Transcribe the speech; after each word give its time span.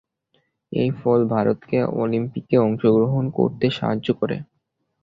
এই 0.71 0.89
ফল 0.99 1.19
ভারতকে 1.33 1.77
অলিম্পিকে 1.97 2.55
অংশগ্রহণ 2.59 3.25
করতে 3.37 3.65
সাহায্য 3.77 4.07
করে। 4.19 4.37